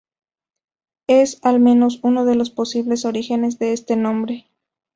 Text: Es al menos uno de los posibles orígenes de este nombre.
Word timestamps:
Es 1.05 1.37
al 1.43 1.59
menos 1.59 1.99
uno 2.01 2.25
de 2.25 2.33
los 2.33 2.49
posibles 2.49 3.05
orígenes 3.05 3.59
de 3.59 3.71
este 3.73 3.95
nombre. 3.95 4.47